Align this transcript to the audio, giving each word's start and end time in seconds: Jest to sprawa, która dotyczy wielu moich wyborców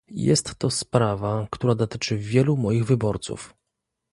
Jest 0.17 0.55
to 0.55 0.69
sprawa, 0.69 1.47
która 1.51 1.75
dotyczy 1.75 2.17
wielu 2.17 2.57
moich 2.57 2.85
wyborców 2.85 3.53